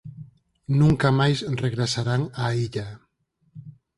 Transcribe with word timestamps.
Nunca 0.79 1.07
máis 1.19 1.39
regresarán 1.63 2.21
á 2.43 2.45
illa. 2.65 2.87